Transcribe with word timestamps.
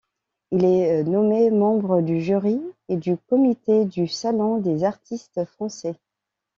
Il 0.49 0.65
est 0.65 1.03
nommé 1.03 1.51
membre 1.51 2.01
du 2.01 2.23
jury 2.23 2.59
et 2.89 2.97
du 2.97 3.17
comité 3.29 3.85
du 3.85 4.07
Salon 4.07 4.57
des 4.57 4.83
artistes 4.83 5.45
français. 5.45 5.93